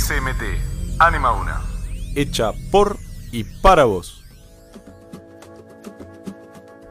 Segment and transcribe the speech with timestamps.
[0.00, 1.60] SMT, Anima Una.
[2.16, 2.98] Hecha por
[3.32, 4.24] y para vos.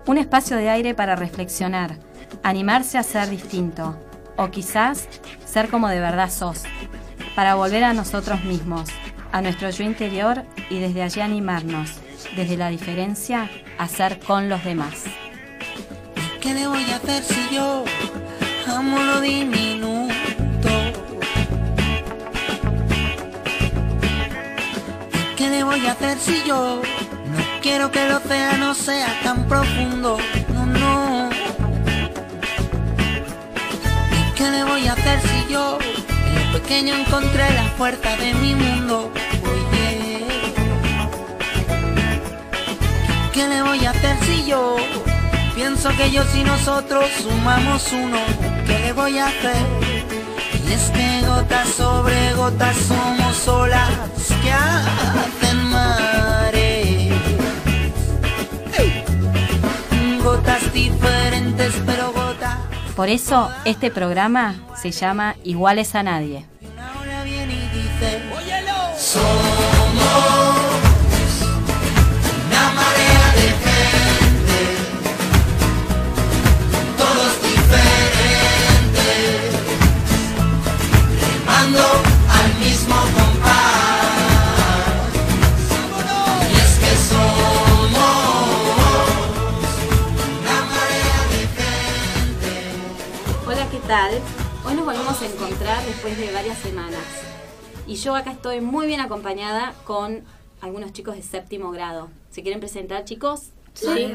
[0.05, 1.97] Un espacio de aire para reflexionar,
[2.43, 3.97] animarse a ser distinto,
[4.37, 5.07] o quizás
[5.43, 6.63] ser como de verdad sos,
[7.35, 8.89] para volver a nosotros mismos,
[9.31, 11.99] a nuestro yo interior y desde allí animarnos,
[12.35, 13.49] desde la diferencia,
[13.79, 15.05] a ser con los demás.
[16.39, 17.83] ¿Qué le voy a hacer si yo
[18.67, 20.08] amo lo diminuto?
[25.39, 30.17] ¿Qué le voy a hacer si yo no quiero que el océano sea tan profundo?
[30.53, 31.29] No, no.
[34.11, 38.33] ¿Y qué le voy a hacer si yo en lo pequeño encontré la puerta de
[38.33, 39.13] mi mundo?
[39.49, 40.25] Oye.
[43.31, 44.75] ¿Qué le voy a hacer si yo
[45.55, 48.19] pienso que yo y nosotros sumamos uno?
[48.67, 49.78] ¿Qué le voy a hacer?
[50.69, 53.89] Y es que gotas sobre gotas somos olas
[54.43, 57.13] que hacen mares.
[60.23, 62.57] Gotas diferentes, pero gotas.
[62.95, 66.45] Por eso este programa se llama Iguales a Nadie.
[66.61, 68.21] Una ola viene y dice:
[68.95, 69.48] Somos
[95.21, 97.03] A encontrar después de varias semanas.
[97.85, 100.23] Y yo acá estoy muy bien acompañada con
[100.61, 102.07] algunos chicos de séptimo grado.
[102.29, 103.49] ¿Se quieren presentar, chicos?
[103.73, 104.13] Sí.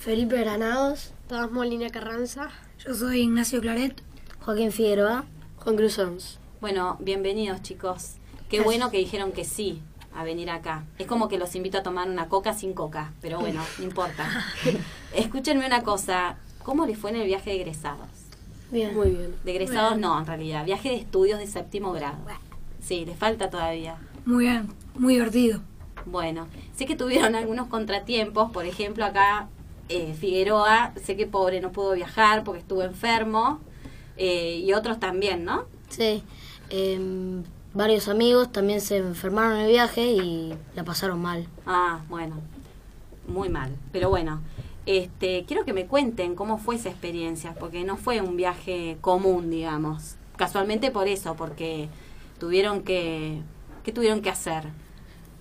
[0.00, 1.12] Felipe Granados.
[1.28, 2.50] Tomás Molina Carranza.
[2.84, 4.02] Yo soy Ignacio Claret.
[4.40, 5.26] Joaquín Figueroa.
[5.58, 6.40] Juan Cruz Sons.
[6.60, 8.14] Bueno, bienvenidos, chicos.
[8.48, 9.80] Qué bueno que dijeron que sí
[10.12, 10.86] a venir acá.
[10.98, 14.28] Es como que los invito a tomar una coca sin coca, pero bueno, no importa.
[15.14, 16.38] Escúchenme una cosa.
[16.64, 18.15] ¿Cómo les fue en el viaje de egresados?
[18.70, 18.94] Bien.
[18.94, 19.34] Muy bien.
[19.44, 20.64] De egresados no, en realidad.
[20.64, 22.18] Viaje de estudios de séptimo grado.
[22.80, 23.96] Sí, les falta todavía.
[24.24, 25.60] Muy bien, muy divertido.
[26.04, 29.48] Bueno, sé que tuvieron algunos contratiempos, por ejemplo acá
[29.88, 33.60] eh, Figueroa, sé que pobre no pudo viajar porque estuvo enfermo,
[34.16, 35.64] eh, y otros también, ¿no?
[35.88, 36.22] Sí.
[36.70, 37.44] em,
[37.74, 41.46] varios amigos también se enfermaron en el viaje y la pasaron mal.
[41.66, 42.36] Ah, bueno,
[43.28, 44.40] muy mal, pero bueno,
[44.86, 49.50] este, quiero que me cuenten cómo fue esa experiencia, porque no fue un viaje común,
[49.50, 51.88] digamos, casualmente por eso, porque
[52.38, 53.42] tuvieron que,
[53.84, 54.64] ¿qué tuvieron que hacer?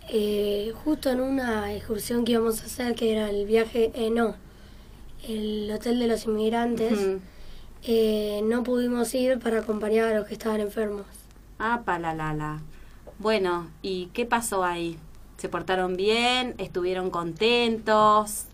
[0.09, 4.35] Eh, justo en una excursión que íbamos a hacer, que era el viaje, eh, no,
[5.27, 6.99] el Hotel de los Inmigrantes,
[7.83, 11.05] eh, no pudimos ir para acompañar a los que estaban enfermos.
[11.59, 12.61] Ah, palalala.
[13.19, 14.97] Bueno, ¿y qué pasó ahí?
[15.37, 16.55] ¿Se portaron bien?
[16.57, 18.47] ¿Estuvieron contentos?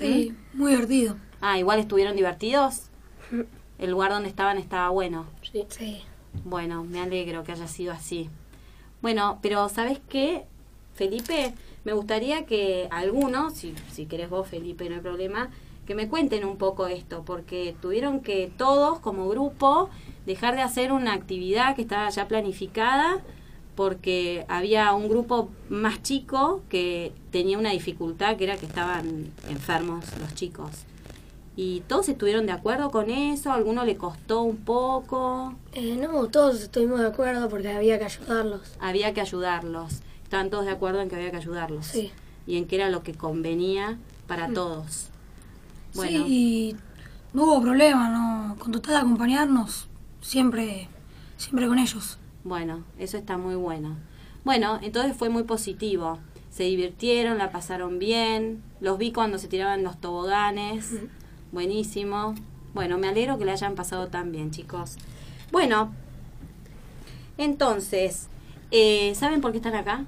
[0.00, 1.16] Sí, muy divertido.
[1.40, 2.90] Ah, igual estuvieron divertidos.
[3.78, 5.26] El lugar donde estaban estaba bueno.
[5.52, 5.64] Sí.
[5.68, 6.02] sí.
[6.44, 8.28] Bueno, me alegro que haya sido así.
[9.02, 10.44] Bueno, pero ¿sabes qué,
[10.94, 11.54] Felipe?
[11.84, 15.50] Me gustaría que algunos, si, si querés vos, Felipe, no hay problema,
[15.86, 19.88] que me cuenten un poco esto, porque tuvieron que todos, como grupo,
[20.26, 23.22] dejar de hacer una actividad que estaba ya planificada,
[23.80, 30.04] porque había un grupo más chico que tenía una dificultad, que era que estaban enfermos
[30.18, 30.70] los chicos.
[31.56, 33.50] ¿Y todos estuvieron de acuerdo con eso?
[33.50, 35.54] ¿A alguno le costó un poco?
[35.72, 38.60] Eh, no, todos estuvimos de acuerdo porque había que ayudarlos.
[38.80, 40.00] había que ayudarlos.
[40.24, 41.86] Estaban todos de acuerdo en que había que ayudarlos.
[41.86, 42.10] Sí.
[42.46, 43.96] Y en que era lo que convenía
[44.26, 45.06] para todos.
[45.94, 46.76] Bueno, Sí, y
[47.32, 49.88] no hubo problema, no, con total de acompañarnos,
[50.20, 50.90] siempre,
[51.38, 52.18] siempre con ellos.
[52.44, 53.96] Bueno, eso está muy bueno.
[54.44, 56.18] Bueno, entonces fue muy positivo.
[56.50, 58.62] Se divirtieron, la pasaron bien.
[58.80, 60.92] Los vi cuando se tiraban los toboganes.
[61.52, 62.34] Buenísimo.
[62.74, 64.96] Bueno, me alegro que le hayan pasado tan bien, chicos.
[65.52, 65.92] Bueno,
[67.36, 68.28] entonces,
[68.70, 70.04] eh, ¿saben por qué están acá?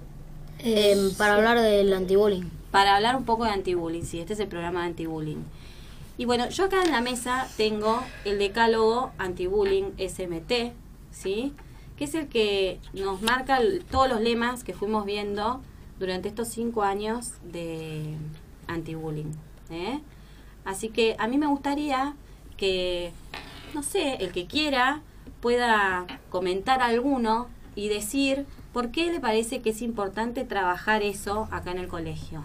[0.58, 2.48] Em, para hablar del antibullying.
[2.70, 5.44] para hablar un poco de antibullying, sí, este es el programa de antibullying.
[6.16, 10.72] Y bueno, yo acá en la mesa tengo el decálogo antibullying SMT,
[11.10, 11.52] ¿sí?
[12.02, 15.60] Que es el que nos marca todos los lemas que fuimos viendo
[16.00, 18.16] durante estos cinco años de
[18.66, 19.32] antibullying.
[19.70, 20.00] ¿eh?
[20.64, 22.14] Así que a mí me gustaría
[22.56, 23.12] que,
[23.72, 25.00] no sé, el que quiera
[25.40, 27.46] pueda comentar alguno
[27.76, 32.42] y decir por qué le parece que es importante trabajar eso acá en el colegio.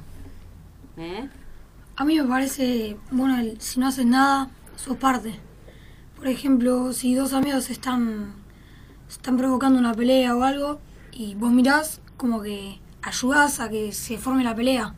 [0.97, 1.27] ¿Eh?
[1.95, 5.33] A mí me parece, bueno, el- si no hacen nada, sos parte.
[6.15, 8.45] Por ejemplo, si dos amigos están
[9.09, 10.79] están provocando una pelea o algo
[11.11, 14.95] y vos mirás como que ayudás a que se forme la pelea.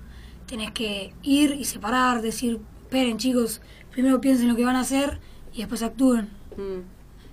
[0.47, 3.61] Tenés que ir y separar, decir, esperen chicos,
[3.91, 5.19] primero piensen lo que van a hacer
[5.53, 6.29] y después actúen.
[6.57, 6.81] Mm.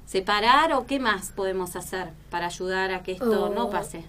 [0.07, 4.05] ¿Separar o qué más podemos hacer para ayudar a que esto O- no pase?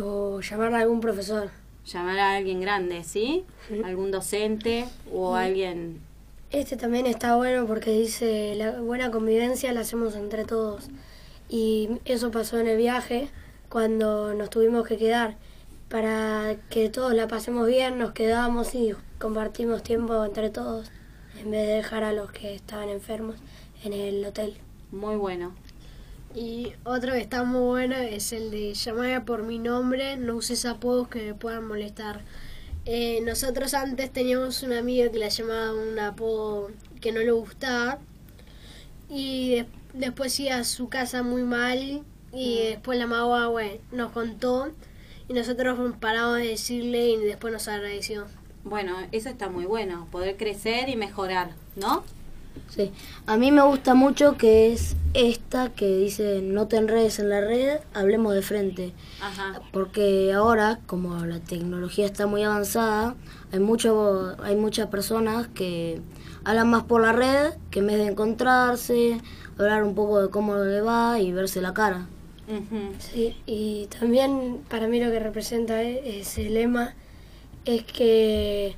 [0.00, 1.50] O llamar a algún profesor.
[1.86, 3.44] Llamar a alguien grande, ¿sí?
[3.84, 6.00] Algún docente o alguien...
[6.52, 10.88] Este también está bueno porque dice la buena convivencia la hacemos entre todos.
[11.50, 13.28] Y eso pasó en el viaje
[13.68, 15.36] cuando nos tuvimos que quedar.
[15.88, 20.90] Para que todos la pasemos bien, nos quedamos y compartimos tiempo entre todos
[21.40, 23.36] en vez de dejar a los que estaban enfermos
[23.82, 24.54] en el hotel.
[24.92, 25.52] Muy bueno.
[26.32, 30.64] Y otro que está muy bueno es el de llamar por mi nombre, no uses
[30.64, 32.20] apodos que me puedan molestar.
[32.84, 36.70] Eh, nosotros antes teníamos una amiga que la llamaba un apodo
[37.00, 37.98] que no le gustaba
[39.08, 42.02] y de- después iba a su casa muy mal
[42.32, 44.70] y después la magua bueno, nos contó
[45.28, 48.26] y nosotros paramos de decirle y después nos agradeció.
[48.64, 52.04] Bueno, eso está muy bueno, poder crecer y mejorar, ¿no?
[52.68, 52.92] Sí.
[53.26, 57.40] A mí me gusta mucho que es esta que dice no te enredes en la
[57.40, 58.92] red, hablemos de frente.
[59.20, 59.60] Ajá.
[59.72, 63.16] Porque ahora, como la tecnología está muy avanzada,
[63.52, 66.00] hay mucho, hay muchas personas que
[66.44, 69.20] hablan más por la red que en vez de encontrarse,
[69.58, 72.06] hablar un poco de cómo le va y verse la cara.
[72.98, 76.94] Sí, y también para mí lo que representa e- ese lema
[77.64, 78.74] es que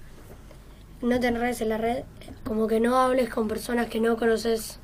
[1.00, 2.04] no te enredes en la red,
[2.44, 4.79] como que no hables con personas que no conoces.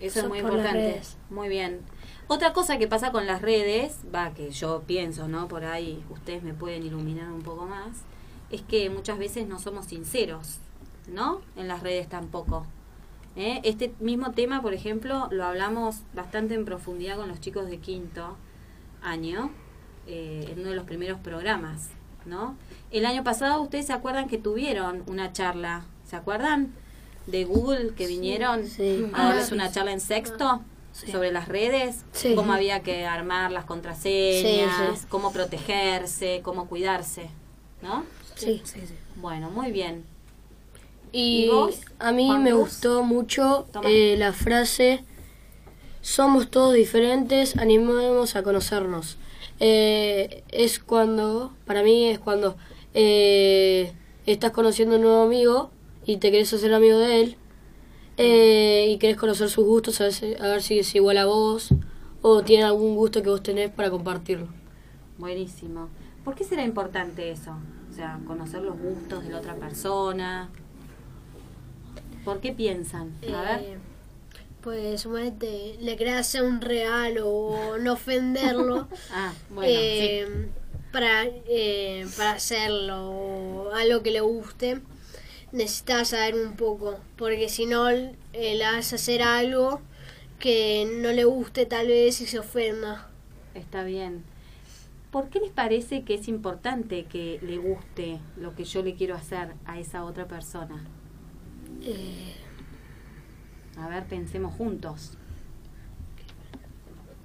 [0.00, 1.00] Eso es muy importante.
[1.30, 1.80] Muy bien.
[2.28, 5.48] Otra cosa que pasa con las redes, va, que yo pienso, ¿no?
[5.48, 8.02] Por ahí ustedes me pueden iluminar un poco más,
[8.50, 10.58] es que muchas veces no somos sinceros,
[11.08, 11.40] ¿no?
[11.56, 12.66] En las redes tampoco.
[13.34, 13.60] ¿eh?
[13.64, 18.36] Este mismo tema, por ejemplo, lo hablamos bastante en profundidad con los chicos de quinto
[19.02, 19.50] año,
[20.06, 21.90] eh, en uno de los primeros programas,
[22.26, 22.56] ¿no?
[22.90, 26.74] El año pasado, ustedes se acuerdan que tuvieron una charla, ¿se acuerdan?
[27.30, 29.06] De Google que vinieron sí.
[29.12, 32.34] a darles Ah, una charla en sexto sobre las redes, Sí.
[32.34, 35.06] cómo había que armar las contraseñas, Sí, sí.
[35.08, 37.30] cómo protegerse, cómo cuidarse,
[37.82, 38.04] ¿no?
[38.34, 38.62] Sí.
[39.16, 40.04] Bueno, muy bien.
[41.12, 42.60] Y, ¿Y vos, a mí Juan me Cruz?
[42.60, 45.04] gustó mucho eh, la frase
[46.00, 49.16] somos todos diferentes, animemos a conocernos.
[49.60, 52.56] Eh, es cuando, para mí es cuando
[52.94, 53.92] eh,
[54.26, 55.70] estás conociendo un nuevo amigo
[56.08, 57.36] y te querés hacer amigo de él
[58.16, 61.26] eh, y querés conocer sus gustos, a ver, si, a ver si es igual a
[61.26, 61.68] vos
[62.22, 64.48] o tiene algún gusto que vos tenés para compartirlo.
[65.18, 65.90] Buenísimo.
[66.24, 67.58] ¿Por qué será importante eso?
[67.90, 70.48] O sea, conocer los gustos de la otra persona.
[72.24, 73.12] ¿Por qué piensan?
[73.34, 73.60] A ver.
[73.60, 73.78] Eh,
[74.62, 80.48] pues suponete, le querés hacer un regalo o no ofenderlo Ah, bueno, eh,
[80.90, 84.80] para, eh, para hacerlo o algo que le guste,
[85.52, 89.80] necesitas saber un poco, porque si no eh, le vas a hacer algo
[90.38, 93.10] que no le guste tal vez y se ofenda.
[93.54, 94.24] está bien.
[95.10, 99.14] ¿Por qué les parece que es importante que le guste lo que yo le quiero
[99.14, 100.84] hacer a esa otra persona?
[101.80, 102.34] Eh,
[103.76, 105.16] A ver, pensemos juntos.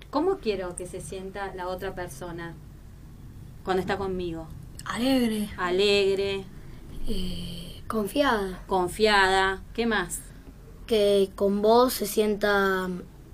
[0.09, 2.55] ¿Cómo quiero que se sienta la otra persona
[3.63, 4.47] cuando está conmigo?
[4.85, 5.49] Alegre.
[5.57, 6.45] Alegre,
[7.07, 8.63] eh, confiada.
[8.67, 10.21] confiada, ¿qué más?
[10.87, 12.89] Que con vos se sienta,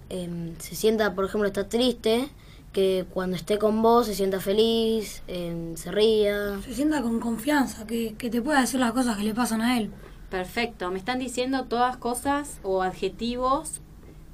[0.10, 2.30] em, se sienta, por ejemplo, está triste,
[2.74, 6.60] que cuando esté con vos se sienta feliz, em, se ría.
[6.64, 9.78] Se sienta con confianza, que, que te pueda decir las cosas que le pasan a
[9.80, 9.92] él.
[10.30, 13.82] Perfecto, me están diciendo todas cosas o adjetivos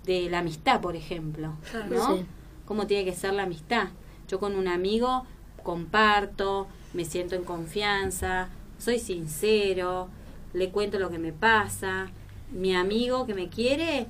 [0.05, 1.53] de la amistad, por ejemplo,
[1.89, 2.15] ¿no?
[2.15, 2.25] Sí.
[2.65, 3.87] ¿Cómo tiene que ser la amistad?
[4.27, 5.25] Yo con un amigo
[5.63, 10.09] comparto, me siento en confianza, soy sincero,
[10.53, 12.11] le cuento lo que me pasa.
[12.51, 14.07] Mi amigo que me quiere,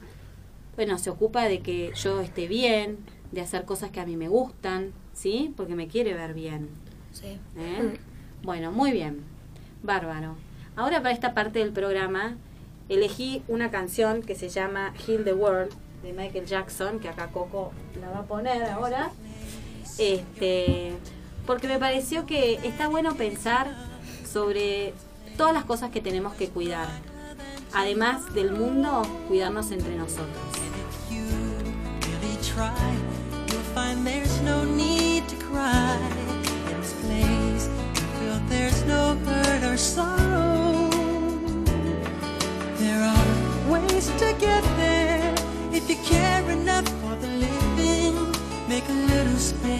[0.76, 2.98] bueno, se ocupa de que yo esté bien,
[3.32, 5.54] de hacer cosas que a mí me gustan, ¿sí?
[5.56, 6.70] Porque me quiere ver bien.
[7.12, 7.38] Sí.
[7.58, 7.98] ¿Eh?
[8.44, 9.24] Bueno, muy bien.
[9.84, 10.36] Bárbaro.
[10.76, 12.36] Ahora para esta parte del programa
[12.90, 15.72] elegí una canción que se llama Heal the World
[16.04, 19.12] de Michael Jackson, que acá Coco la va a poner ahora.
[19.98, 20.94] Este,
[21.48, 23.74] porque me pareció que está bueno pensar
[24.36, 24.94] sobre
[25.38, 26.90] todas las cosas que tenemos que cuidar.
[27.74, 30.28] Además del mundo, cuidarnos entre nosotros.
[48.68, 49.75] Make a little space.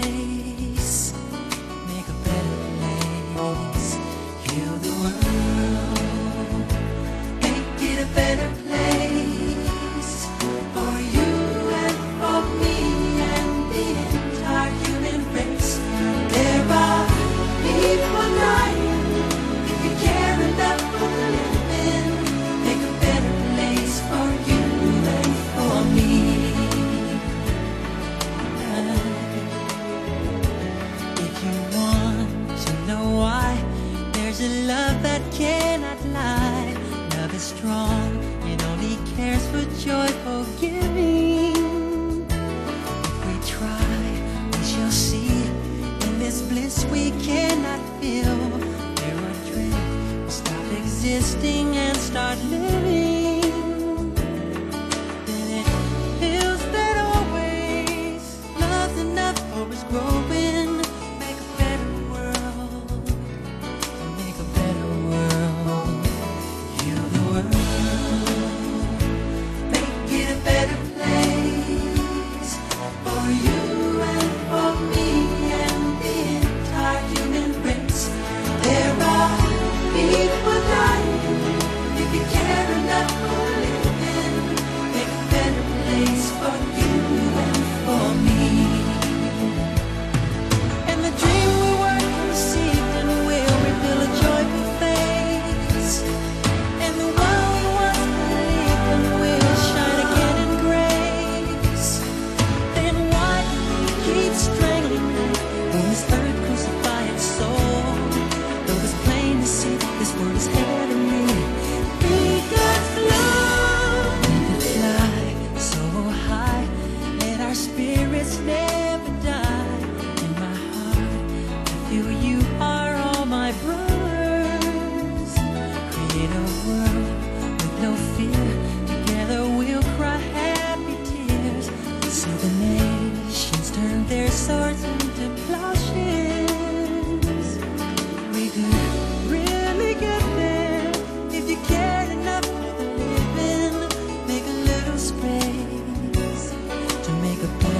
[147.26, 147.75] 每个。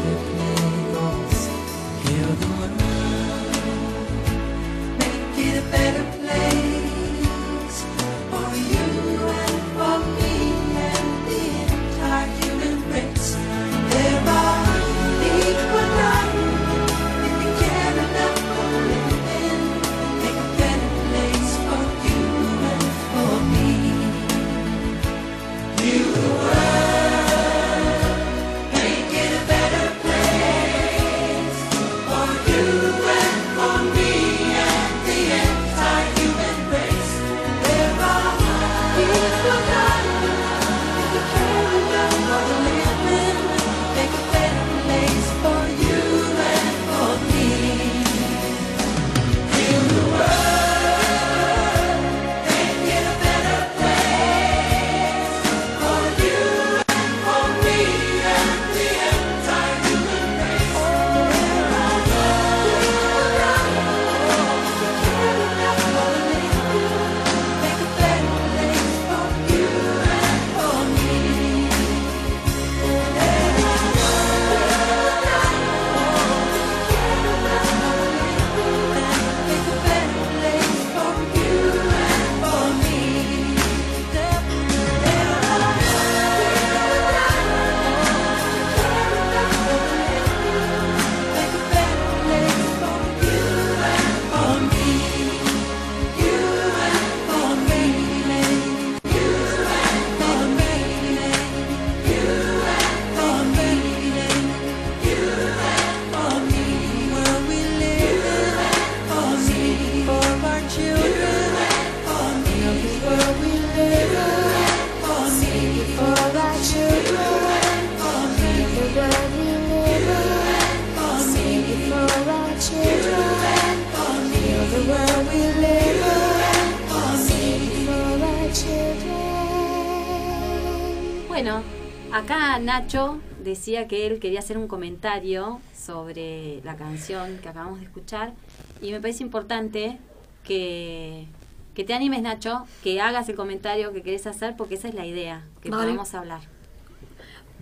[133.66, 138.34] decía que él quería hacer un comentario sobre la canción que acabamos de escuchar
[138.80, 139.98] y me parece importante
[140.44, 141.26] que,
[141.74, 145.08] que te animes, Nacho, que hagas el comentario que querés hacer porque esa es la
[145.08, 145.82] idea, que vale.
[145.82, 146.42] podemos hablar.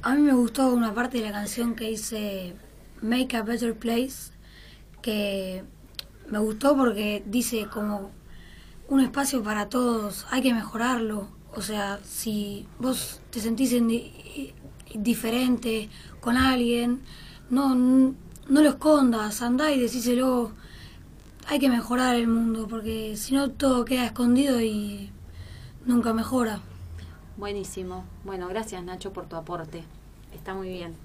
[0.01, 2.53] A mí me gustó una parte de la canción que dice
[3.01, 4.33] Make a Better Place,
[5.01, 5.63] que
[6.27, 8.11] me gustó porque dice como
[8.89, 11.29] un espacio para todos, hay que mejorarlo.
[11.55, 13.87] O sea, si vos te sentís en
[14.95, 17.01] diferente con alguien,
[17.49, 18.15] no, no
[18.61, 20.51] lo escondas, andá y decíselo.
[21.47, 25.11] Hay que mejorar el mundo porque si no todo queda escondido y
[25.85, 26.61] nunca mejora.
[27.35, 28.05] Buenísimo.
[28.23, 29.83] Bueno, gracias Nacho por tu aporte.
[30.33, 30.95] Está muy bien.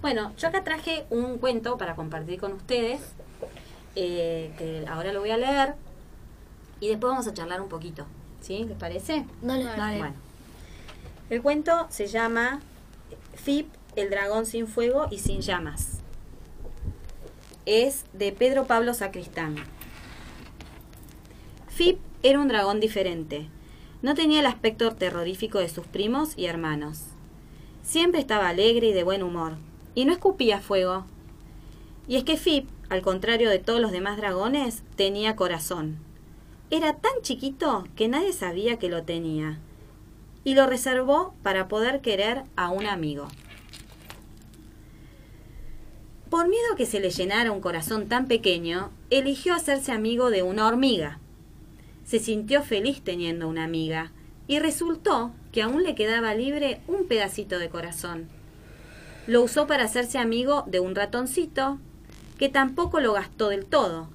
[0.00, 3.00] Bueno, yo acá traje un cuento para compartir con ustedes,
[3.94, 5.74] eh, que ahora lo voy a leer
[6.80, 8.06] y después vamos a charlar un poquito.
[8.40, 8.64] ¿Sí?
[8.64, 9.26] ¿Les parece?
[9.42, 9.64] Dale.
[9.64, 9.98] Dale.
[9.98, 10.14] Bueno.
[11.30, 12.60] El cuento se llama
[13.36, 16.00] Fip, el dragón sin fuego y sin llamas.
[17.64, 19.56] Es de Pedro Pablo Sacristán.
[21.68, 23.48] Fip era un dragón diferente.
[24.02, 27.02] No tenía el aspecto terrorífico de sus primos y hermanos.
[27.82, 29.56] Siempre estaba alegre y de buen humor,
[29.94, 31.04] y no escupía fuego.
[32.08, 35.98] Y es que Fip, al contrario de todos los demás dragones, tenía corazón.
[36.70, 39.60] Era tan chiquito que nadie sabía que lo tenía,
[40.46, 43.26] y lo reservó para poder querer a un amigo.
[46.30, 50.44] Por miedo a que se le llenara un corazón tan pequeño, eligió hacerse amigo de
[50.44, 51.18] una hormiga.
[52.04, 54.12] Se sintió feliz teniendo una amiga,
[54.46, 58.28] y resultó que aún le quedaba libre un pedacito de corazón.
[59.26, 61.80] Lo usó para hacerse amigo de un ratoncito,
[62.38, 64.10] que tampoco lo gastó del todo,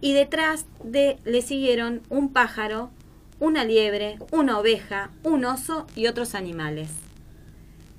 [0.00, 2.90] y detrás de le siguieron un pájaro,
[3.38, 6.90] una liebre, una oveja, un oso y otros animales.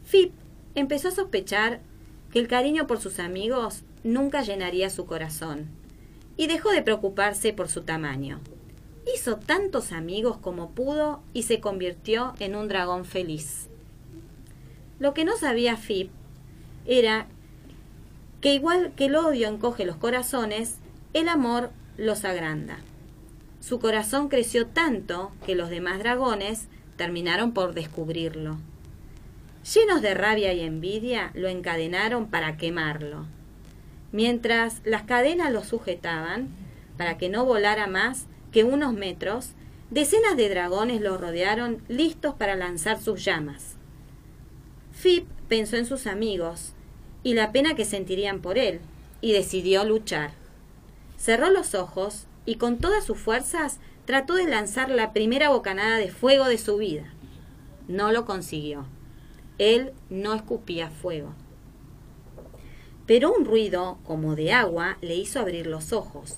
[0.03, 0.33] Fip
[0.75, 1.81] empezó a sospechar
[2.31, 5.67] que el cariño por sus amigos nunca llenaría su corazón,
[6.37, 8.39] y dejó de preocuparse por su tamaño.
[9.13, 13.69] Hizo tantos amigos como pudo y se convirtió en un dragón feliz.
[14.99, 16.11] Lo que no sabía Fip
[16.85, 17.27] era
[18.41, 20.75] que igual que el odio encoge los corazones,
[21.13, 22.79] el amor los agranda.
[23.67, 28.55] Su corazón creció tanto que los demás dragones terminaron por descubrirlo.
[29.73, 33.25] Llenos de rabia y envidia, lo encadenaron para quemarlo.
[34.13, 36.47] Mientras las cadenas lo sujetaban,
[36.95, 39.49] para que no volara más que unos metros,
[39.89, 43.75] decenas de dragones lo rodearon listos para lanzar sus llamas.
[44.93, 46.71] Fip pensó en sus amigos
[47.21, 48.79] y la pena que sentirían por él,
[49.19, 50.31] y decidió luchar.
[51.17, 56.09] Cerró los ojos y con todas sus fuerzas trató de lanzar la primera bocanada de
[56.09, 57.03] fuego de su vida.
[57.89, 58.85] No lo consiguió.
[59.57, 61.33] Él no escupía fuego.
[63.05, 66.37] Pero un ruido, como de agua, le hizo abrir los ojos.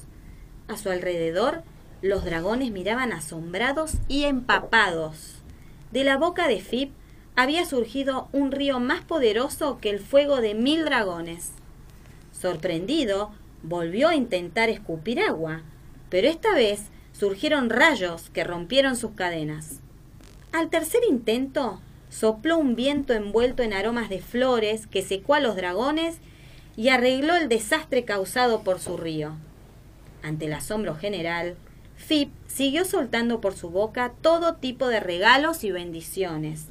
[0.67, 1.62] A su alrededor,
[2.02, 5.36] los dragones miraban asombrados y empapados.
[5.91, 6.91] De la boca de Fip
[7.36, 11.52] había surgido un río más poderoso que el fuego de mil dragones.
[12.32, 15.62] Sorprendido, volvió a intentar escupir agua,
[16.10, 19.80] pero esta vez surgieron rayos que rompieron sus cadenas.
[20.52, 25.56] Al tercer intento, sopló un viento envuelto en aromas de flores que secó a los
[25.56, 26.17] dragones
[26.76, 29.34] y arregló el desastre causado por su río.
[30.24, 31.56] Ante el asombro general,
[31.95, 36.67] Fip siguió soltando por su boca todo tipo de regalos y bendiciones,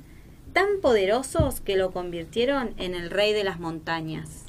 [0.53, 4.47] tan poderosos que lo convirtieron en el rey de las montañas.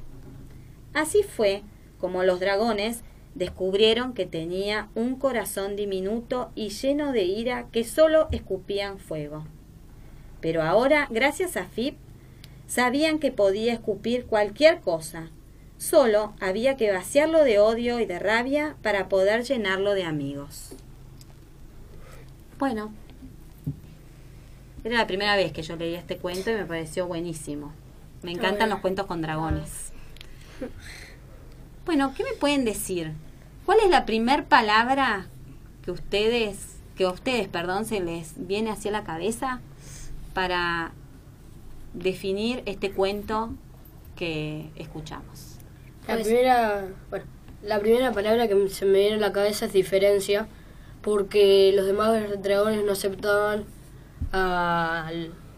[0.94, 1.64] Así fue
[2.00, 3.04] como los dragones
[3.40, 9.46] descubrieron que tenía un corazón diminuto y lleno de ira que solo escupían fuego.
[10.42, 11.98] Pero ahora, gracias a Fip,
[12.68, 15.30] sabían que podía escupir cualquier cosa.
[15.78, 20.74] Solo había que vaciarlo de odio y de rabia para poder llenarlo de amigos.
[22.60, 22.92] Bueno,
[24.84, 27.72] era la primera vez que yo leí este cuento y me pareció buenísimo.
[28.22, 29.94] Me encantan los cuentos con dragones.
[31.86, 33.14] Bueno, ¿qué me pueden decir?
[33.70, 35.28] ¿Cuál es la primer palabra
[35.86, 39.62] que ustedes, que a ustedes, perdón, se les viene hacia la cabeza
[40.34, 40.92] para
[41.94, 43.52] definir este cuento
[44.16, 45.60] que escuchamos?
[46.08, 47.26] La primera, bueno,
[47.62, 50.48] la primera palabra que se me viene a la cabeza es diferencia,
[51.04, 53.66] porque los demás dragones no aceptaban
[54.32, 55.12] a,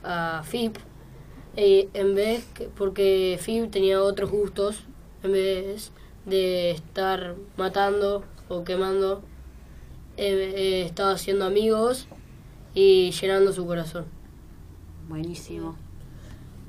[0.04, 0.76] a Fip,
[1.56, 4.84] eh, en vez que, porque Fip tenía otros gustos,
[5.24, 5.94] en vez
[6.26, 9.22] de estar matando o quemando,
[10.18, 12.08] eh, eh, estaba haciendo amigos
[12.74, 14.06] y llenando su corazón.
[15.08, 15.76] Buenísimo.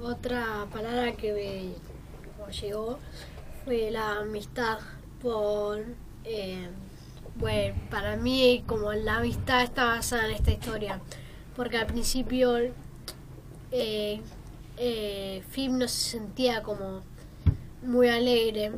[0.01, 2.99] Otra palabra que me llegó
[3.65, 4.79] fue la amistad
[5.23, 5.85] por
[6.25, 6.69] eh,
[7.37, 11.01] bueno para mí como la amistad está basada en esta historia
[11.55, 12.59] porque al principio
[13.71, 14.21] eh,
[14.77, 17.03] eh, Fim no se sentía como
[17.83, 18.73] muy alegre,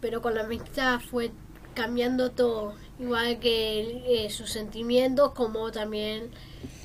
[0.00, 1.30] pero con la amistad fue
[1.74, 6.30] cambiando todo, igual que eh, sus sentimientos, como también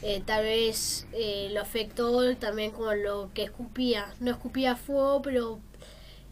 [0.05, 4.13] eh, tal vez eh, lo afectó también con lo que escupía.
[4.19, 5.59] No escupía fuego, pero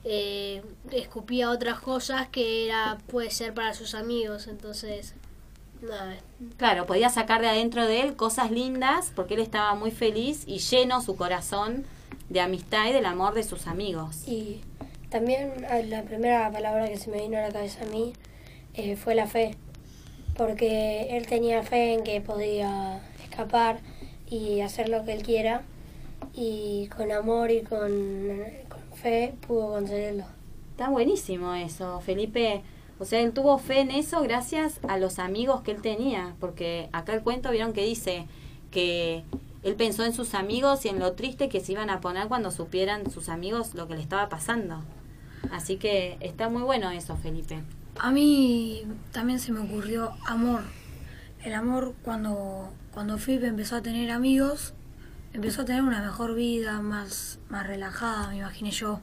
[0.04, 5.16] eh, escupía otras cosas que era puede ser para sus amigos, entonces
[5.82, 6.18] nada.
[6.58, 10.58] Claro, podía sacar de adentro de él cosas lindas porque él estaba muy feliz y
[10.58, 11.86] lleno su corazón
[12.28, 14.28] de amistad y del amor de sus amigos.
[14.28, 14.62] Y
[15.12, 18.14] también ah, la primera palabra que se me vino a la cabeza a mí
[18.74, 19.56] eh, fue la fe,
[20.38, 23.80] porque él tenía fe en que podía escapar
[24.30, 25.64] y hacer lo que él quiera,
[26.34, 27.92] y con amor y con,
[28.70, 30.24] con fe pudo conseguirlo.
[30.72, 32.62] Está buenísimo eso, Felipe.
[32.98, 36.88] O sea, él tuvo fe en eso gracias a los amigos que él tenía, porque
[36.94, 38.28] acá el cuento vieron que dice
[38.70, 39.24] que
[39.64, 42.50] él pensó en sus amigos y en lo triste que se iban a poner cuando
[42.50, 44.82] supieran sus amigos lo que le estaba pasando.
[45.50, 47.64] Así que está muy bueno eso, Felipe.
[47.98, 50.62] A mí también se me ocurrió amor.
[51.44, 54.74] El amor cuando, cuando Philip empezó a tener amigos,
[55.34, 59.00] empezó a tener una mejor vida, más, más relajada, me imaginé yo.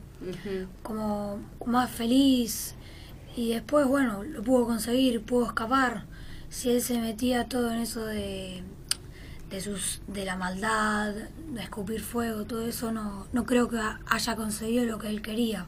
[0.82, 2.74] Como más feliz.
[3.36, 6.04] Y después, bueno, lo pudo conseguir, pudo escapar.
[6.48, 8.62] Si él se metía todo en eso de,
[9.50, 11.14] de, sus, de la maldad,
[11.52, 13.78] de escupir fuego, todo eso, no, no creo que
[14.10, 15.66] haya conseguido lo que él quería.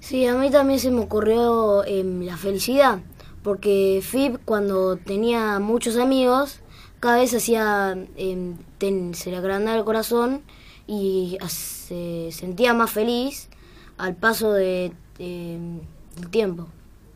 [0.00, 2.98] Sí, a mí también se me ocurrió em, la felicidad,
[3.42, 6.60] porque Fib cuando tenía muchos amigos,
[7.00, 10.42] cada vez hacía, em, ten- se le agrandaba el corazón
[10.86, 13.48] y se sentía más feliz
[13.98, 15.80] al paso de, em,
[16.16, 16.66] del tiempo.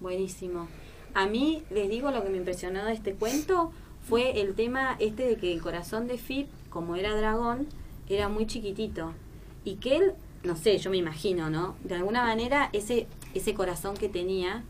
[0.00, 0.68] Buenísimo.
[1.14, 3.72] A mí, les digo, lo que me impresionó de este cuento
[4.09, 7.66] fue el tema este de que el corazón de Fib, como era dragón,
[8.09, 9.12] era muy chiquitito.
[9.64, 10.12] Y que él,
[10.45, 11.75] no sé, yo me imagino, ¿no?
[11.83, 14.62] De alguna manera, ese, ese corazón que tenía,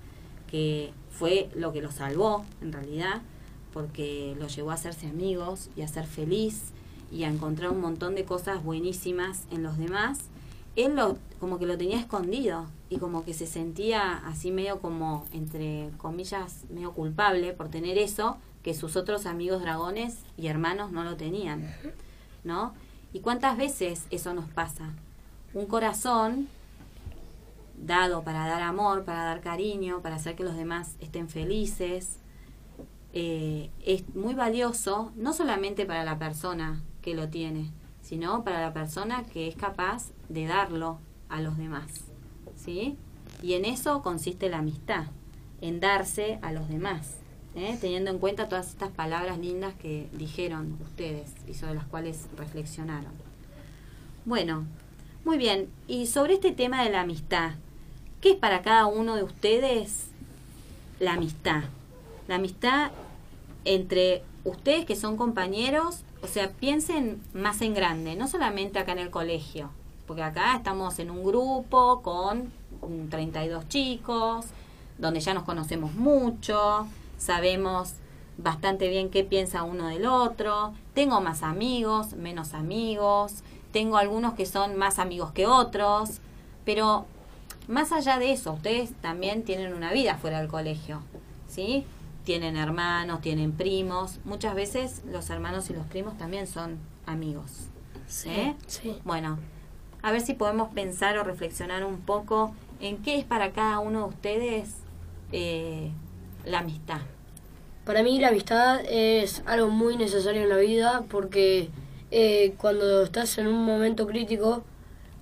[0.51, 3.21] que fue lo que lo salvó, en realidad,
[3.75, 6.73] porque lo llevó a hacerse amigos y a ser feliz
[7.13, 10.21] y a encontrar un montón de cosas buenísimas en los demás,
[10.77, 15.27] él lo, como que lo tenía escondido y como que se sentía así medio como,
[15.33, 21.05] entre comillas, medio culpable por tener eso que sus otros amigos dragones y hermanos no
[21.05, 21.73] lo tenían,
[22.43, 22.75] ¿no?
[23.13, 24.91] ¿Y cuántas veces eso nos pasa?
[25.55, 26.49] Un corazón
[27.81, 32.19] dado para dar amor, para dar cariño, para hacer que los demás estén felices,
[33.13, 37.71] eh, es muy valioso, no solamente para la persona que lo tiene,
[38.03, 40.99] sino para la persona que es capaz de darlo
[41.29, 41.87] a los demás.
[42.57, 42.97] ¿Sí?
[43.45, 45.05] Y en eso consiste la amistad,
[45.61, 47.19] en darse a los demás,
[47.57, 47.77] ¿eh?
[47.81, 53.13] teniendo en cuenta todas estas palabras lindas que dijeron ustedes y sobre las cuales reflexionaron.
[54.25, 54.65] Bueno,
[55.25, 55.69] muy bien.
[55.89, 57.53] Y sobre este tema de la amistad,
[58.21, 60.07] ¿qué es para cada uno de ustedes
[61.01, 61.65] la amistad?
[62.29, 62.91] La amistad
[63.65, 68.99] entre ustedes que son compañeros, o sea, piensen más en grande, no solamente acá en
[68.99, 69.71] el colegio,
[70.07, 74.47] porque acá estamos en un grupo con mm, 32 chicos,
[74.99, 76.87] donde ya nos conocemos mucho,
[77.19, 77.95] sabemos
[78.39, 84.47] bastante bien qué piensa uno del otro, tengo más amigos, menos amigos, tengo algunos que
[84.47, 86.21] son más amigos que otros,
[86.65, 87.07] pero
[87.69, 91.01] más allá de eso, ustedes también tienen una vida fuera del colegio,
[91.49, 91.85] ¿sí?
[92.25, 97.69] Tienen hermanos, tienen primos, muchas veces los hermanos y los primos también son amigos.
[98.27, 98.55] ¿eh?
[98.67, 98.97] Sí.
[99.05, 99.39] Bueno,
[100.03, 104.01] a ver si podemos pensar o reflexionar un poco en qué es para cada uno
[104.01, 104.75] de ustedes
[105.33, 105.91] eh,
[106.47, 107.01] la amistad.
[107.85, 111.69] Para mí la amistad es algo muy necesario en la vida porque
[112.11, 114.65] eh, cuando estás en un momento crítico,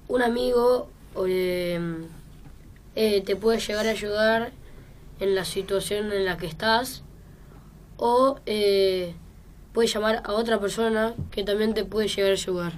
[0.08, 0.88] un amigo
[1.26, 1.80] eh,
[2.96, 4.52] eh, te puede llegar a ayudar
[5.20, 7.02] en la situación en la que estás
[7.96, 9.14] o eh,
[9.72, 12.72] puede llamar a otra persona que también te puede llegar a ayudar.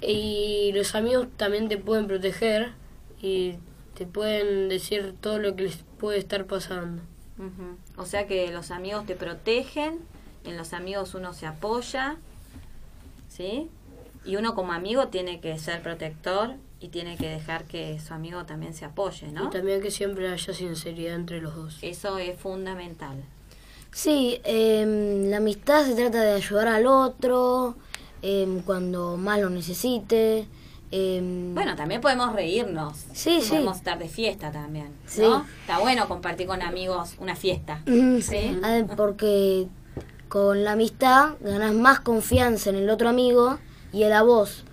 [0.00, 2.72] Y los amigos también te pueden proteger
[3.20, 3.56] y
[3.94, 7.02] te pueden decir todo lo que les puede estar pasando.
[7.96, 10.00] O sea que los amigos te protegen,
[10.44, 12.16] en los amigos uno se apoya,
[13.28, 13.68] ¿sí?
[14.24, 18.44] Y uno como amigo tiene que ser protector y tiene que dejar que su amigo
[18.44, 19.46] también se apoye, ¿no?
[19.46, 21.78] Y también que siempre haya sinceridad entre los dos.
[21.82, 23.22] Eso es fundamental.
[23.92, 27.76] Sí, em, la amistad se trata de ayudar al otro
[28.22, 30.46] em, cuando más lo necesite.
[30.96, 32.96] Em, Bueno, también podemos reírnos.
[33.12, 33.50] Sí, sí.
[33.50, 35.22] Podemos estar de fiesta también, Sí.
[35.22, 35.44] ¿no?
[35.60, 37.82] Está bueno compartir con amigos una fiesta.
[37.86, 38.58] Mm, Sí.
[38.96, 39.68] porque
[40.28, 43.58] con la amistad ganas más confianza en el otro amigo
[43.92, 44.64] y él a vos.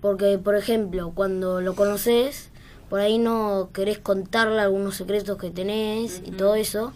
[0.00, 2.50] Porque, por ejemplo, cuando lo conoces,
[2.90, 6.92] por ahí no querés contarle algunos secretos que tenés y todo eso,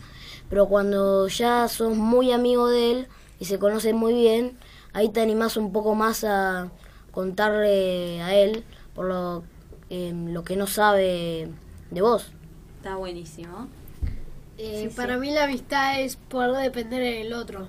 [0.48, 3.08] pero cuando ya sos muy amigo de él
[3.40, 4.56] y se conocen muy bien,
[4.92, 6.70] ahí te animás un poco más a
[7.10, 9.44] contarle a él por lo,
[9.88, 11.48] em, lo que no sabe
[11.90, 12.30] de vos.
[12.76, 13.68] Está buenísimo.
[14.58, 15.20] Eh, Sí, para sí.
[15.20, 17.68] mí la amistad es poder depender del otro.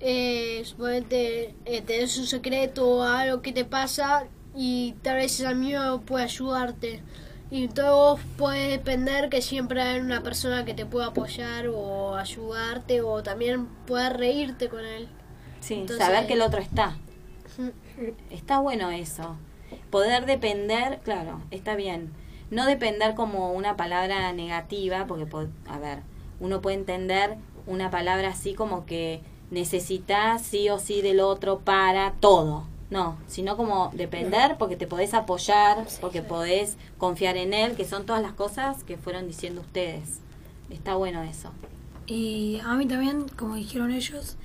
[0.00, 4.24] Eh, suponete, eh, tenés un secreto o algo que te pasa
[4.54, 7.02] y tal vez ese amigo puede ayudarte.
[7.50, 12.16] Y entonces vos podés depender que siempre hay una persona que te pueda apoyar o
[12.16, 15.08] ayudarte o también poder reírte con él.
[15.60, 16.96] Sí, Entonces- saber que el otro está.
[18.30, 19.36] Está bueno eso.
[19.90, 22.10] Poder depender, claro, está bien.
[22.50, 26.00] No depender como una palabra negativa, porque, po- a ver,
[26.38, 32.12] uno puede entender una palabra así como que necesitas sí o sí del otro para
[32.20, 32.64] todo.
[32.88, 38.06] No, sino como depender porque te podés apoyar, porque podés confiar en él, que son
[38.06, 40.20] todas las cosas que fueron diciendo ustedes.
[40.70, 41.50] Está bueno eso.
[42.06, 44.36] Y a mí también, como dijeron ellos,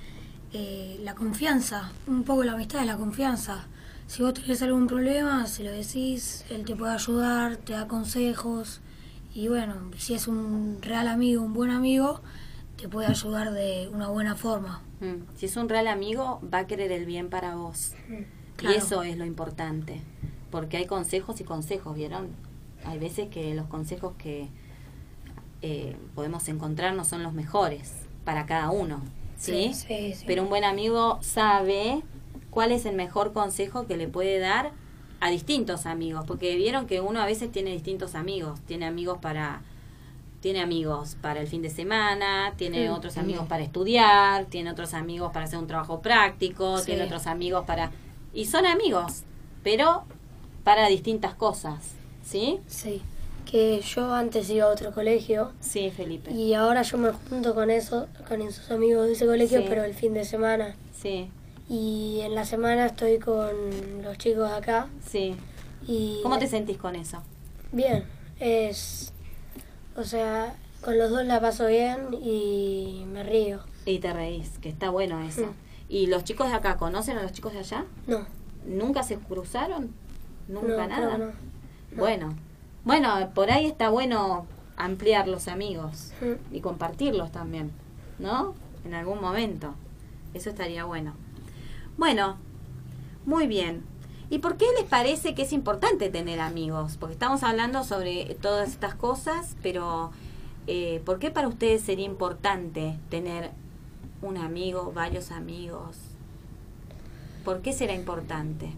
[0.52, 3.66] eh, la confianza, un poco la amistad es la confianza.
[4.06, 8.80] Si vos tenés algún problema, se lo decís, él te puede ayudar, te da consejos.
[9.34, 12.20] Y bueno, si es un real amigo, un buen amigo,
[12.76, 14.82] te puede ayudar de una buena forma.
[15.00, 17.92] Mm, Si es un real amigo, va a querer el bien para vos.
[18.56, 18.74] Claro.
[18.74, 20.02] Y eso es lo importante.
[20.50, 22.28] Porque hay consejos y consejos, ¿vieron?
[22.84, 24.48] Hay veces que los consejos que
[25.62, 27.92] eh, podemos encontrar no son los mejores
[28.24, 29.00] para cada uno.
[29.42, 29.72] ¿Sí?
[29.74, 30.24] Sí, sí.
[30.26, 32.02] Pero un buen amigo sabe
[32.50, 34.72] cuál es el mejor consejo que le puede dar
[35.20, 36.24] a distintos amigos.
[36.26, 38.60] Porque vieron que uno a veces tiene distintos amigos.
[38.66, 39.62] Tiene amigos para
[40.40, 45.30] tiene amigos para el fin de semana, tiene otros amigos para estudiar, tiene otros amigos
[45.32, 47.92] para hacer un trabajo práctico, tiene otros amigos para...
[48.34, 49.22] Y son amigos,
[49.62, 50.02] pero
[50.64, 51.92] para distintas cosas,
[52.24, 52.58] ¿sí?
[52.66, 53.02] Sí,
[53.44, 56.30] que yo antes iba a otro colegio Sí, Felipe.
[56.32, 59.66] y ahora yo me junto con eso, con esos amigos de ese colegio, Sí.
[59.68, 60.74] pero el fin de semana.
[60.94, 61.30] Sí,
[61.68, 65.34] Y en la semana estoy con los chicos de acá sí.
[65.86, 67.22] y ¿Cómo te sentís con eso?
[67.72, 68.04] bien,
[68.40, 69.12] es,
[69.96, 73.60] o sea, con los dos la paso bien y me río.
[73.86, 75.46] Y te reís, que está bueno eso.
[75.46, 75.54] Mm.
[75.88, 77.84] ¿Y los chicos de acá conocen a los chicos de allá?
[78.06, 78.26] No,
[78.66, 79.92] ¿Nunca se cruzaron?
[80.48, 81.12] ¿Nunca no, nada?
[81.12, 81.32] que no.
[81.96, 82.36] Bueno,
[82.84, 86.54] bueno, por ahí está bueno ampliar los amigos Mm.
[86.54, 87.70] y compartirlos también,
[88.18, 88.54] ¿no?
[88.84, 89.74] En algún momento.
[90.34, 91.14] Eso estaría bueno.
[91.96, 92.36] Bueno,
[93.26, 93.84] muy bien.
[94.30, 96.96] ¿Y por qué les parece que es importante tener amigos?
[96.98, 100.10] Porque estamos hablando sobre todas estas cosas, pero
[100.66, 103.50] eh, ¿por qué para ustedes sería importante tener
[104.22, 105.98] un amigo, varios amigos?
[107.44, 108.72] ¿Por qué será importante?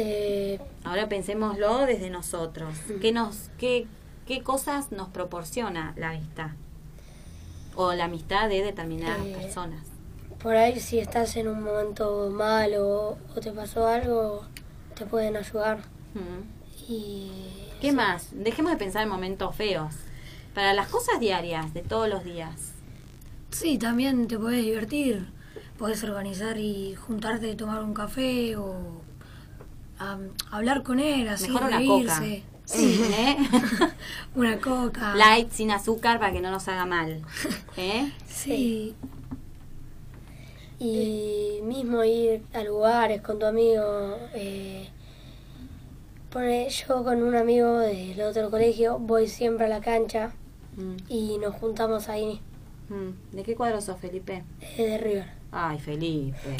[0.00, 2.72] Eh, Ahora pensémoslo desde nosotros.
[3.00, 3.86] ¿Qué, nos, qué,
[4.26, 6.50] ¿Qué cosas nos proporciona la amistad?
[7.74, 9.84] O la amistad de determinadas Eh, personas.
[10.40, 14.44] por ahí si estás en un momento malo o te pasó algo,
[14.94, 15.80] te pueden ayudar.
[16.88, 17.30] Y
[17.80, 18.28] ¿Qué más?
[18.32, 19.94] Dejemos de pensar en momentos feos.
[20.54, 22.72] Para las cosas diarias, de todos los días.
[23.50, 25.28] Sí, también te podés divertir.
[25.76, 29.00] Podés organizar y juntarte, tomar un café o
[29.98, 32.22] am, hablar con él, así, Mejor una coca.
[32.64, 33.36] Sí, ¿Eh?
[34.34, 35.14] una coca.
[35.14, 37.22] Light, sin azúcar, para que no nos haga mal.
[37.76, 38.12] ¿Eh?
[38.26, 38.94] Sí,
[40.78, 44.16] Y mismo ir a lugares con tu amigo.
[44.34, 44.88] Eh,
[46.30, 50.32] pone, yo con un amigo del otro colegio voy siempre a la cancha
[50.76, 52.40] Mm, y nos juntamos ahí
[52.88, 53.34] mm.
[53.36, 54.44] ¿De qué cuadro sos, Felipe?
[54.60, 55.26] eh, de River.
[55.50, 56.56] Ay, Felipe,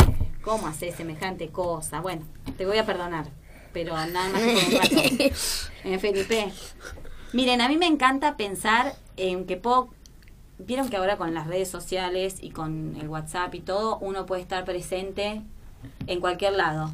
[0.48, 2.00] ¿cómo haces semejante cosa?
[2.00, 2.24] Bueno,
[2.56, 3.26] te voy a perdonar,
[3.74, 5.34] pero nada más que por un rato.
[5.84, 6.50] Eh, Felipe,
[7.34, 9.90] miren, a mí me encanta pensar en que puedo...
[10.58, 14.40] Vieron que ahora con las redes sociales y con el WhatsApp y todo, uno puede
[14.40, 15.42] estar presente
[16.06, 16.90] en cualquier lado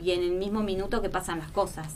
[0.00, 1.94] y en el mismo minuto que pasan las cosas.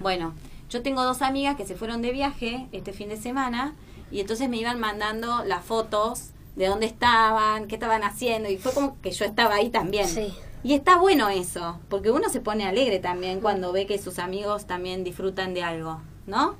[0.00, 0.34] Bueno,
[0.68, 3.74] yo tengo dos amigas que se fueron de viaje este fin de semana
[4.10, 8.72] y entonces me iban mandando las fotos de dónde estaban, qué estaban haciendo y fue
[8.72, 10.06] como que yo estaba ahí también.
[10.06, 10.34] Sí.
[10.64, 14.66] Y está bueno eso, porque uno se pone alegre también cuando ve que sus amigos
[14.66, 16.56] también disfrutan de algo, ¿no?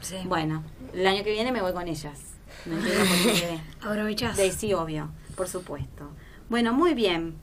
[0.00, 0.16] sí.
[0.26, 2.20] Bueno, el año que viene me voy con ellas.
[2.66, 3.60] No entiendo por qué.
[3.82, 4.36] Aprovechás.
[4.36, 6.10] De, sí, obvio, por supuesto.
[6.48, 7.34] Bueno, muy bien.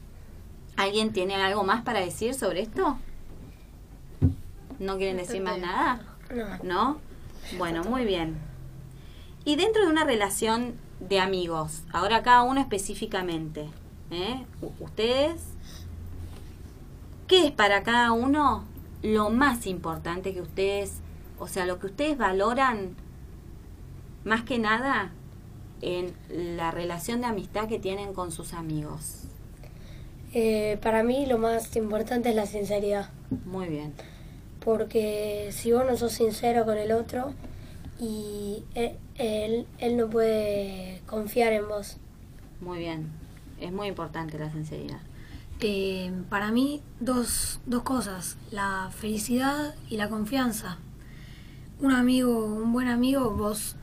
[0.78, 2.98] ¿Alguien tiene algo más para decir sobre esto?
[4.80, 6.02] ¿No quieren decir más nada?
[6.34, 6.64] No.
[6.64, 7.02] ¿No?
[7.58, 8.38] Bueno, muy bien.
[9.44, 13.68] Y dentro de una relación de amigos, ahora cada uno específicamente,
[14.12, 14.46] ¿eh?
[14.80, 15.42] Ustedes,
[17.28, 18.66] ¿qué es para cada uno
[19.02, 21.00] lo más importante que ustedes
[21.40, 22.96] O sea, lo que ustedes valoran
[24.24, 25.12] más que nada
[25.82, 29.24] en la relación de amistad que tienen con sus amigos.
[30.34, 33.10] Eh, para mí lo más importante es la sinceridad.
[33.46, 33.94] Muy bien.
[34.64, 37.34] Porque si vos no sos sincero con el otro
[38.02, 41.98] y e- él, él no puede confiar en vos.
[42.60, 43.08] Muy bien.
[43.60, 45.00] Es muy importante la sinceridad.
[45.60, 50.80] Eh, para mí, dos, dos cosas, la felicidad y la confianza.
[51.80, 53.76] Un amigo, un buen amigo, vos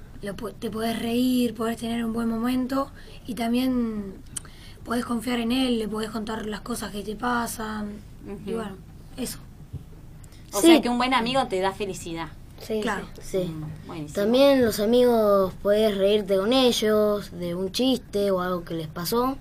[0.59, 2.91] te podés reír, podés tener un buen momento
[3.29, 4.15] y también
[4.85, 7.93] podés confiar en él, le podés contar las cosas que te pasan.
[8.45, 8.77] Y bueno,
[9.17, 9.39] eso.
[10.53, 10.67] O Sí.
[10.67, 12.29] sea que un buen amigo te da felicidad.
[12.61, 13.07] Sí, Claro.
[13.21, 13.55] sí.
[13.87, 14.07] Mm.
[14.13, 19.37] También los amigos podés reírte con ellos de un chiste o algo que les pasó.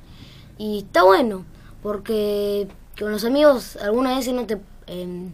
[0.58, 1.46] Y está bueno,
[1.84, 5.32] porque con los amigos algunas veces no te, em,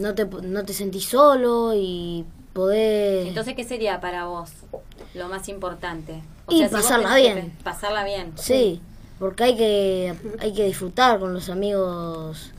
[0.00, 3.28] no te, no te sentís solo y podés...
[3.28, 4.50] Entonces, ¿qué sería para vos
[5.14, 6.22] lo más importante?
[6.48, 7.56] Y si vos pasarla bien.
[7.62, 8.32] Pasarla bien.
[8.36, 8.80] Sí,
[9.18, 12.52] porque hay que, hay que disfrutar con los amigos,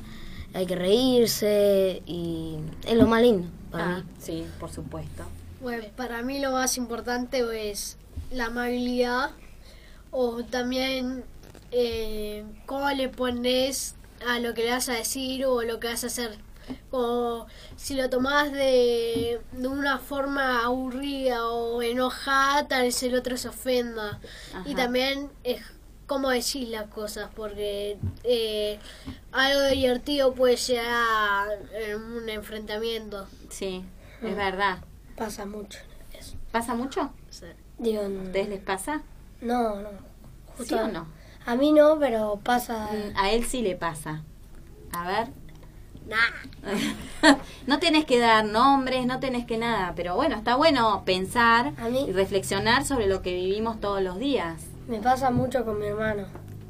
[0.58, 4.04] hay que reírse y es lo más lindo para Ah, mí.
[4.20, 5.24] sí, por supuesto.
[5.62, 7.98] Bueno, para mí lo más importante es
[8.32, 9.32] la amabilidad
[10.12, 11.24] o también
[11.72, 13.96] eh, cómo le pones
[14.28, 16.38] a lo que le vas a decir o lo que vas a hacer.
[16.92, 17.46] O
[17.78, 23.48] si lo tomás de, de una forma aburrida o enojada, tal vez el otro se
[23.50, 24.20] ofenda.
[24.66, 25.62] Y también es
[26.08, 28.80] cómo decís las cosas, porque eh,
[29.32, 30.58] algo divertido puede
[31.74, 33.28] eh, un enfrentamiento.
[33.50, 33.84] Sí,
[34.24, 34.80] es verdad.
[35.16, 35.80] Pasa mucho.
[36.18, 36.36] eso.
[36.52, 37.12] ¿Pasa mucho?
[37.78, 39.04] Digo, ¿A ustedes les pasa?
[39.42, 39.90] no, no.
[40.58, 41.08] ¿Sí Justo- o no?
[41.46, 42.90] A mí no, pero pasa.
[43.16, 44.24] A él sí le pasa.
[44.92, 45.28] A ver.
[47.68, 51.74] no tenés que dar nombres, no tenés que nada, pero bueno, está bueno pensar
[52.08, 54.67] y reflexionar sobre lo que vivimos todos los días.
[54.88, 56.26] Me pasa mucho con mi hermano,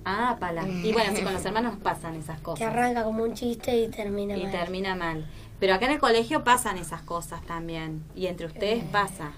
[0.09, 0.65] Ah, pala.
[0.67, 2.67] Y bueno, sí, con los hermanos pasan esas que cosas.
[2.67, 4.51] arranca como un chiste y termina Y mal.
[4.51, 5.27] termina mal.
[5.59, 8.03] Pero acá en el colegio pasan esas cosas también.
[8.15, 8.89] Y entre ustedes Eh.
[8.89, 9.31] pasa.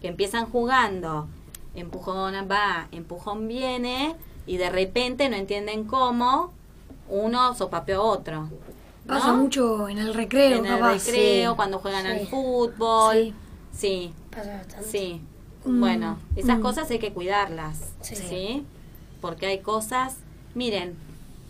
[0.00, 1.26] Que empiezan jugando.
[1.74, 4.14] Empujón va, empujón viene.
[4.46, 6.52] Y de repente no entienden cómo.
[7.08, 8.42] Uno sopapeó a otro.
[8.42, 8.50] ¿no?
[9.14, 11.06] Pasa mucho en el recreo, En el capaz.
[11.06, 11.56] recreo, sí.
[11.56, 13.16] cuando juegan al fútbol.
[13.16, 13.34] Sí.
[13.72, 14.88] Sí, Pasa bastante.
[14.88, 15.20] sí.
[15.64, 16.62] Mm, Bueno, esas mm.
[16.62, 17.92] cosas hay que cuidarlas.
[18.02, 18.16] Sí.
[18.16, 18.66] Sí.
[19.20, 20.16] Porque hay cosas.
[20.54, 20.94] Miren,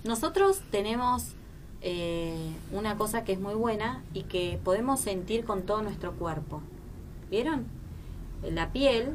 [0.04, 1.28] nosotros tenemos
[1.82, 6.60] eh, una cosa que es muy buena y que podemos sentir con todo nuestro cuerpo.
[7.30, 7.64] ¿Vieron?
[8.42, 9.14] La piel,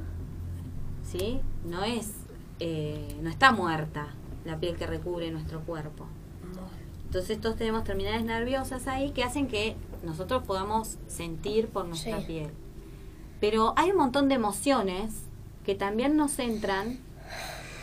[1.09, 1.39] ¿sí?
[1.65, 2.11] No es.
[2.61, 4.07] eh, no está muerta
[4.43, 6.05] la piel que recubre nuestro cuerpo.
[7.05, 12.25] Entonces todos tenemos terminales nerviosas ahí que hacen que nosotros podamos sentir por nuestra Sí.
[12.27, 12.51] piel.
[13.39, 15.23] Pero hay un montón de emociones
[15.65, 16.99] que también nos entran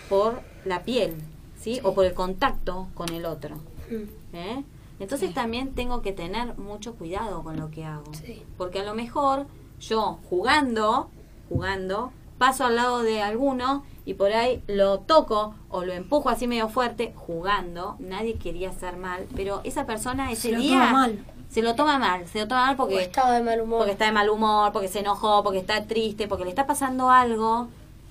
[0.08, 1.14] por la piel,
[1.58, 1.80] ¿sí?
[1.82, 3.56] O por el contacto con el otro.
[3.90, 4.64] Mm, ¿eh?
[4.98, 8.12] Entonces también tengo que tener mucho cuidado con lo que hago.
[8.14, 8.42] Sí.
[8.56, 9.46] Porque a lo mejor
[9.78, 11.10] yo jugando,
[11.48, 16.46] jugando, paso al lado de alguno y por ahí lo toco o lo empujo así
[16.46, 17.96] medio fuerte, jugando.
[17.98, 21.24] Nadie quería hacer mal, pero esa persona ese Se lo día toma mal.
[21.56, 23.78] Se lo toma mal, se lo toma mal O porque estaba de mal humor.
[23.78, 27.08] porque está de mal humor, porque se enojó, porque está triste, porque le está pasando
[27.08, 27.68] algo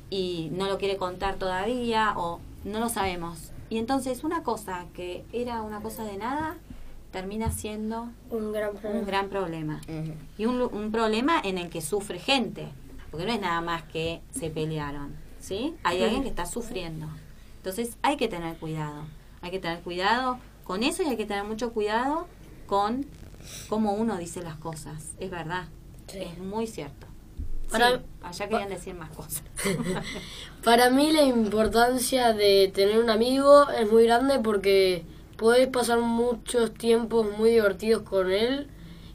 [0.09, 3.51] y no lo quiere contar todavía o no lo sabemos.
[3.69, 6.55] Y entonces una cosa que era una cosa de nada
[7.11, 8.99] termina siendo Un gran problema.
[8.99, 9.81] un gran problema.
[10.39, 12.67] Y un, un problema en el que sufre gente,
[13.11, 15.75] porque no es nada más que se pelearon, ¿sí?
[15.83, 17.05] Hay alguien que está sufriendo.
[17.57, 19.03] Entonces hay que tener cuidado.
[19.43, 22.25] Hay que tener cuidado con eso y hay que tener mucho cuidado
[22.65, 23.05] con
[23.69, 25.11] cómo uno dice las cosas.
[25.19, 25.65] Es verdad.
[26.07, 26.19] Sí.
[26.19, 27.07] Es muy cierto.
[27.71, 29.43] Para- Sí, allá querían decir más cosas.
[30.63, 35.03] Para mí la importancia de tener un amigo es muy grande porque
[35.37, 38.67] podés pasar muchos tiempos muy divertidos con él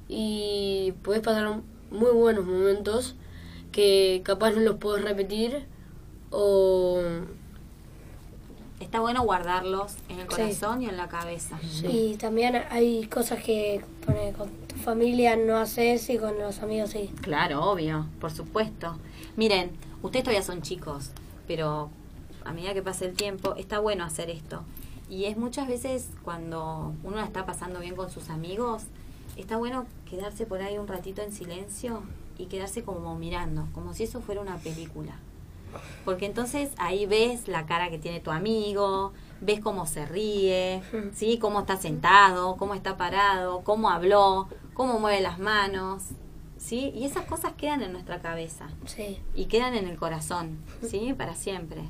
[0.09, 3.15] y podés pasar muy buenos momentos
[3.73, 5.65] que capaz no los podés repetir
[6.31, 7.01] o
[8.81, 10.35] Está bueno guardarlos en el Sí.
[10.37, 11.59] corazón y en la cabeza.
[11.89, 16.91] y también hay cosas que pone, con tu familia no haces y con los amigos
[16.91, 17.11] sí.
[17.21, 18.99] Claro, obvio, por supuesto.
[19.37, 19.71] Miren,
[20.03, 21.11] ustedes todavía son chicos,
[21.47, 21.91] pero
[22.45, 24.63] a medida que pasa el tiempo, está bueno hacer esto.
[25.11, 28.85] Y es muchas veces cuando uno la está pasando bien con sus amigos,
[29.37, 32.03] está bueno quedarse por ahí un ratito en silencio
[32.39, 35.19] y quedarse como mirando, como si eso fuera una película.
[36.05, 40.83] Porque entonces ahí ves la cara que tiene tu amigo, ves cómo se ríe,
[41.15, 41.39] ¿sí?
[41.39, 46.05] Cómo está sentado, cómo está parado, cómo habló, cómo mueve las manos.
[46.57, 46.93] ¿sí?
[46.95, 49.19] Y esas cosas quedan en nuestra cabeza Sí.
[49.35, 51.15] y quedan en el corazón, ¿sí?
[51.15, 51.83] Para siempre.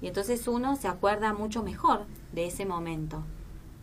[0.00, 3.22] Y entonces uno se acuerda mucho mejor de ese momento.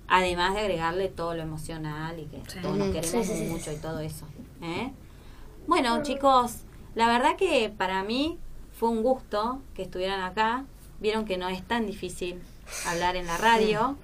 [0.07, 3.99] Además de agregarle todo lo emocional y que todos nos queremos sí, mucho y todo
[3.99, 4.27] eso.
[4.61, 4.91] ¿eh?
[5.65, 6.57] Bueno, chicos,
[6.93, 8.37] la verdad que para mí
[8.78, 10.65] fue un gusto que estuvieran acá.
[10.99, 12.41] Vieron que no es tan difícil
[12.88, 13.97] hablar en la radio.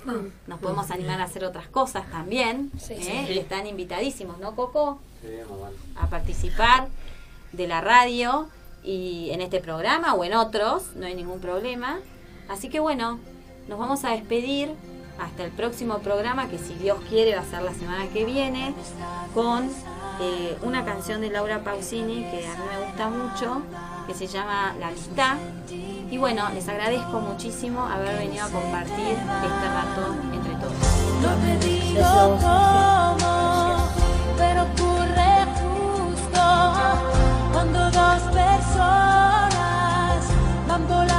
[0.48, 2.72] Nos podemos animar a hacer otras cosas también.
[2.80, 3.26] Sí, ¿eh?
[3.28, 3.34] sí.
[3.34, 5.00] Y están invitadísimos, ¿no, Coco?
[5.98, 6.88] a participar
[7.52, 8.48] de la radio
[8.84, 12.00] y en este programa o en otros, no hay ningún problema.
[12.48, 13.20] Así que bueno,
[13.68, 14.70] nos vamos a despedir
[15.20, 18.74] hasta el próximo programa que si Dios quiere va a ser la semana que viene
[19.34, 19.70] con
[20.22, 23.62] eh, una canción de Laura Pausini que a mí me gusta mucho,
[24.08, 25.38] que se llama La amistad.
[26.12, 30.74] Y bueno, les agradezco muchísimo haber venido a compartir este rato entre todos.
[31.22, 33.78] No te digo cómo,
[34.38, 36.42] pero ocurre justo
[37.54, 38.66] cuando dos personas
[40.68, 41.19] van volando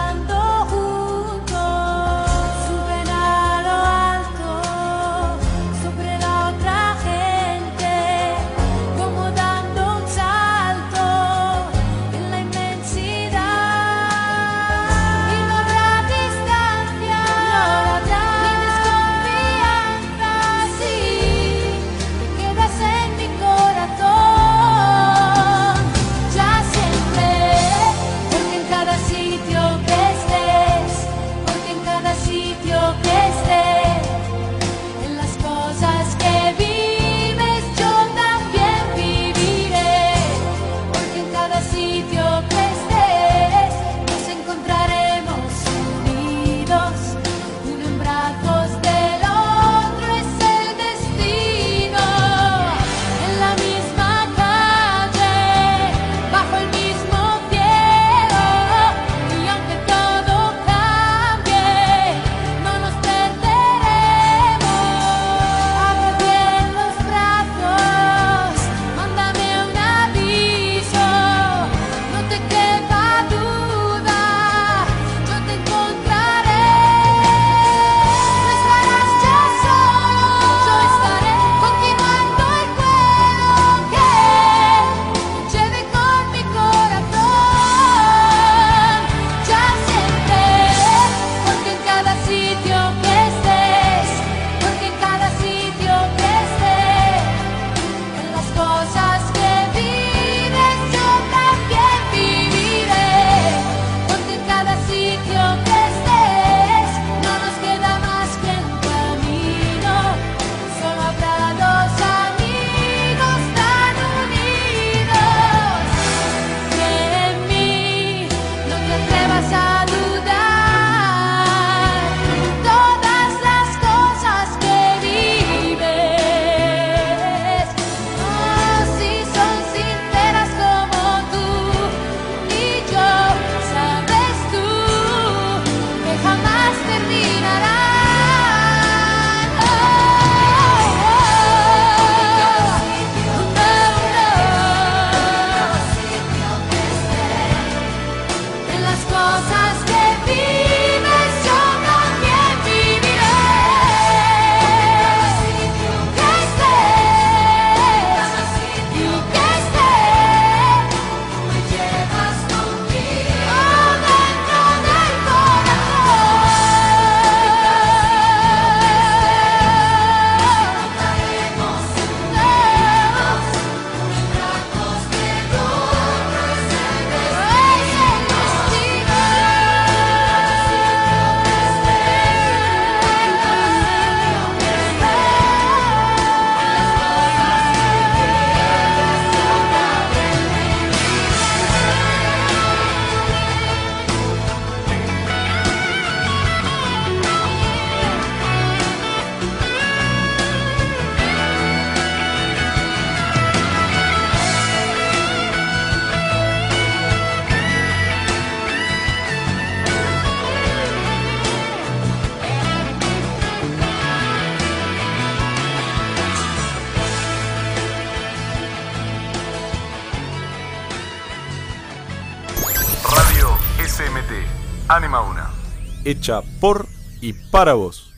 [226.10, 226.88] Hecha por
[227.20, 228.09] y para vos.